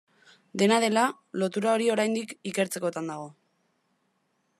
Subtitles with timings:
[0.61, 1.03] Dena dela,
[1.43, 3.29] lotura hori oraindik ikertzekotan dago.